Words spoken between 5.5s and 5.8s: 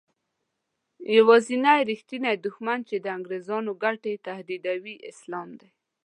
دی.